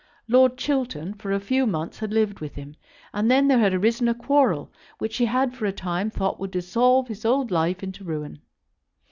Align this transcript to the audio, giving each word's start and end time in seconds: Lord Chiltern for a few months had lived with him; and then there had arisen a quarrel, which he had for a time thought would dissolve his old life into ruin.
Lord 0.27 0.57
Chiltern 0.57 1.13
for 1.13 1.31
a 1.31 1.39
few 1.39 1.67
months 1.67 1.99
had 1.99 2.11
lived 2.11 2.39
with 2.39 2.55
him; 2.55 2.75
and 3.13 3.29
then 3.29 3.47
there 3.47 3.59
had 3.59 3.71
arisen 3.71 4.07
a 4.07 4.15
quarrel, 4.15 4.71
which 4.97 5.17
he 5.17 5.25
had 5.25 5.53
for 5.55 5.67
a 5.67 5.71
time 5.71 6.09
thought 6.09 6.39
would 6.39 6.49
dissolve 6.49 7.07
his 7.07 7.23
old 7.23 7.51
life 7.51 7.83
into 7.83 8.03
ruin. 8.03 8.41